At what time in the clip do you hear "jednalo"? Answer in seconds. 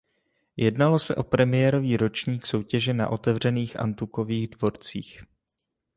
0.57-0.99